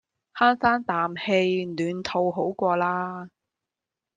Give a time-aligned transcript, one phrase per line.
[0.33, 3.29] 慳番啖氣暖肚好過啦